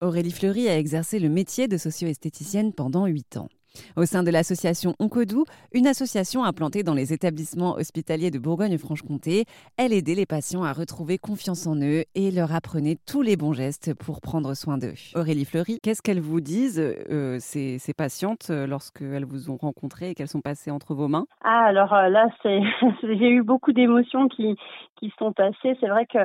[0.00, 3.48] Aurélie Fleury a exercé le métier de socio-esthéticienne pendant 8 ans.
[3.96, 9.44] Au sein de l'association Oncodou, une association implantée dans les établissements hospitaliers de Bourgogne-Franche-Comté,
[9.76, 13.52] elle aidait les patients à retrouver confiance en eux et leur apprenait tous les bons
[13.52, 14.94] gestes pour prendre soin d'eux.
[15.14, 20.14] Aurélie Fleury, qu'est-ce qu'elles vous disent, euh, ces, patientes, euh, lorsqu'elles vous ont rencontré et
[20.14, 21.26] qu'elles sont passées entre vos mains?
[21.42, 22.60] Ah, alors euh, là, j'ai
[23.28, 24.56] eu beaucoup d'émotions qui,
[24.96, 25.76] qui sont passées.
[25.80, 26.18] C'est vrai que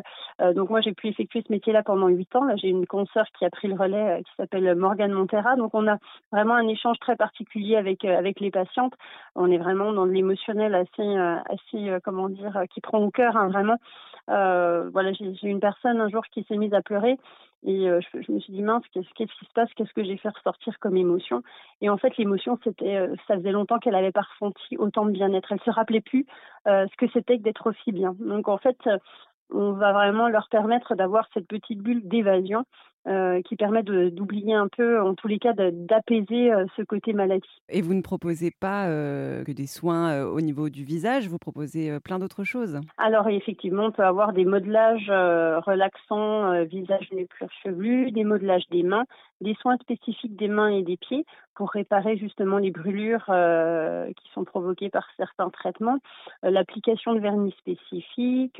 [0.53, 2.43] donc moi, j'ai pu effectuer ce métier-là pendant huit ans.
[2.43, 5.55] Là, j'ai une consoeur qui a pris le relais qui s'appelle Morgane Montera.
[5.55, 5.97] Donc, on a
[6.31, 8.93] vraiment un échange très particulier particulier avec euh, avec les patientes.
[9.35, 13.11] On est vraiment dans de l'émotionnel assez euh, assez euh, comment dire qui prend au
[13.11, 13.77] cœur hein, vraiment.
[14.27, 17.17] voilà, j'ai une personne un jour qui s'est mise à pleurer
[17.65, 19.69] et je, me suis dit mince qu'est-ce qui se passe?
[19.75, 21.43] Qu'est-ce que j'ai fait ressortir comme émotion?
[21.81, 25.51] Et en fait l'émotion c'était ça faisait longtemps qu'elle avait pas ressenti autant de bien-être
[25.51, 26.25] elle se rappelait plus
[26.65, 28.77] ce que c'était que d'être aussi bien donc en fait
[29.49, 32.65] on va vraiment leur permettre d'avoir cette petite bulle d'évasion
[33.05, 37.43] euh, qui permet d'oublier un peu, en tous les cas, d'apaiser euh, ce côté maladie.
[37.67, 41.99] Et vous ne proposez pas euh, que des soins au niveau du visage, vous proposez
[41.99, 42.79] plein d'autres choses?
[42.97, 48.83] Alors effectivement, on peut avoir des modelages relaxants, visage nu cuir chevelu, des modelages des
[48.83, 49.03] mains,
[49.41, 53.25] des soins spécifiques des mains et des pieds pour réparer justement les brûlures
[54.17, 55.99] qui sont provoquées par certains traitements,
[56.41, 58.59] l'application de vernis spécifique,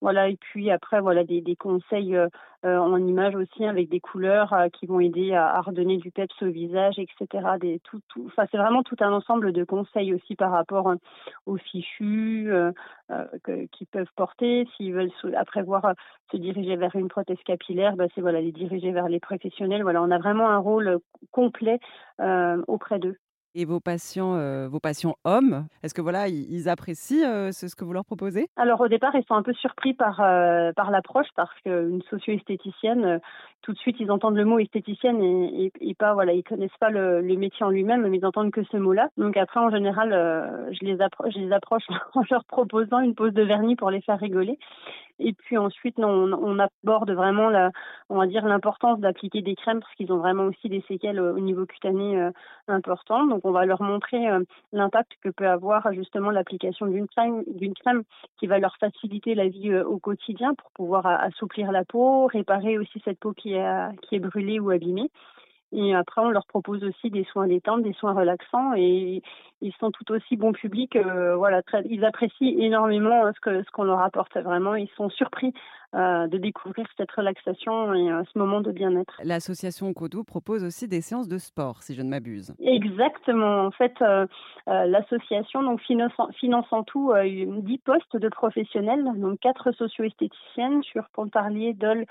[0.00, 2.16] voilà, et puis après voilà des, conseils
[2.64, 6.50] en images aussi avec des couleurs euh, qui vont aider à, redonner du peps au
[6.50, 7.46] visage, etc.
[8.50, 10.96] C'est vraiment tout un ensemble de conseils aussi par rapport euh,
[11.46, 12.72] aux fichus euh,
[13.72, 14.66] qu'ils peuvent porter.
[14.76, 15.94] S'ils veulent après voir
[16.30, 19.82] se diriger vers une prothèse capillaire, bah, c'est voilà les diriger vers les professionnels.
[19.82, 20.98] Voilà, on a vraiment un rôle
[21.30, 21.78] complet
[22.66, 23.16] auprès d'eux.
[23.56, 27.84] Et vos patients, euh, vos patients hommes, est-ce que voilà, ils, apprécient euh, ce, que
[27.84, 28.46] vous leur proposez?
[28.56, 33.20] Alors au départ, ils sont un peu surpris par euh, par l'approche parce qu'une socio-esthéticienne,
[33.62, 36.90] tout de suite, ils entendent le mot esthéticienne et, et, pas voilà, ils connaissent pas
[36.90, 39.08] le, métier en lui-même, mais ils entendent que ce mot-là.
[39.16, 40.10] Donc après, en général,
[40.70, 41.82] je les approche, je les approche
[42.14, 44.58] en leur proposant une pose de vernis pour les faire rigoler.
[45.20, 47.70] Et puis ensuite, on, aborde vraiment, la,
[48.08, 51.38] on va dire, l'importance d'appliquer des crèmes parce qu'ils ont vraiment aussi des séquelles au
[51.38, 52.30] niveau cutané euh,
[52.68, 53.28] importantes.
[53.28, 54.40] Donc, on va leur montrer euh,
[54.72, 58.02] l'impact que peut avoir justement l'application d'une crème, d'une crème
[58.38, 62.78] qui va leur faciliter la vie euh, au quotidien pour pouvoir assouplir la peau, réparer
[62.78, 63.50] aussi cette peau qui
[64.02, 65.10] qui est brûlée ou abîmée.
[65.72, 69.22] Et après, on leur propose aussi des soins détentes, des soins relaxants, et
[69.62, 70.96] ils sont tout aussi bons publics.
[70.96, 74.36] Euh, voilà, très, ils apprécient énormément euh, ce que ce qu'on leur apporte.
[74.36, 75.52] Vraiment, ils sont surpris
[75.94, 79.20] euh, de découvrir cette relaxation et ce moment de bien-être.
[79.22, 82.52] L'association Codou propose aussi des séances de sport, si je ne m'abuse.
[82.60, 83.66] Exactement.
[83.66, 83.94] En fait,
[84.66, 91.74] l'association donc finance, finance en tout 10 postes de professionnels, donc quatre socio-esthéticiennes sur Pontarlier,
[91.74, 92.06] Dole,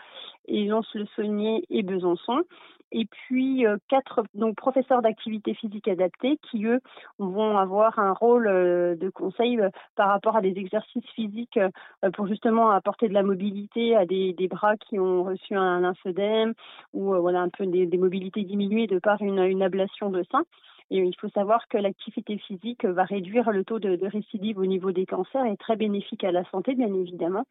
[0.47, 2.43] et Lons-le-Saunier et Besançon
[2.91, 6.79] et puis euh, quatre donc professeurs d'activité physique adaptée qui eux
[7.19, 11.59] vont avoir un rôle euh, de conseil euh, par rapport à des exercices physiques
[12.13, 16.53] pour justement apporter de la mobilité à des, bras qui ont reçu un lymphœdème
[16.93, 20.43] ou voilà un peu des, mobilités diminuées de par une, ablation de sein.
[20.91, 24.91] Et il faut savoir que l'activité physique va réduire le taux de, récidive au niveau
[24.91, 27.45] des cancers et très bénéfique à la santé, bien évidemment.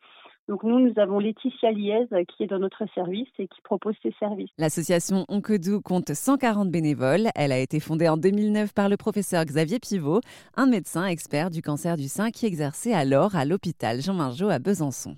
[0.48, 4.14] Donc nous, nous avons Laetitia Liez qui est dans notre service et qui propose ses
[4.19, 4.48] services.
[4.56, 7.28] L'association Oncodou compte 140 bénévoles.
[7.34, 10.20] Elle a été fondée en 2009 par le professeur Xavier Pivot,
[10.56, 14.58] un médecin expert du cancer du sein qui exerçait alors à l'hôpital Jean Margeau à
[14.58, 15.16] Besançon.